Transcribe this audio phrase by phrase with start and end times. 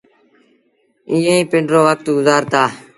[1.11, 2.63] ايئين پنڊرو وکت گزآرتآ۔